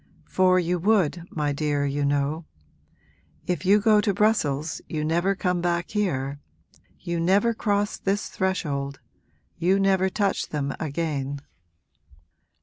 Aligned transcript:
For 0.25 0.57
you 0.59 0.79
would, 0.79 1.25
my 1.29 1.53
dear, 1.53 1.85
you 1.85 2.03
know. 2.03 2.45
If 3.45 3.67
you 3.67 3.79
go 3.79 4.01
to 4.01 4.15
Brussels 4.15 4.81
you 4.89 5.05
never 5.05 5.35
come 5.35 5.61
back 5.61 5.91
here 5.91 6.39
you 6.99 7.19
never 7.19 7.53
cross 7.53 7.97
this 7.99 8.25
threshold 8.27 8.99
you 9.59 9.79
never 9.79 10.09
touch 10.09 10.49
them 10.49 10.75
again!' 10.79 11.41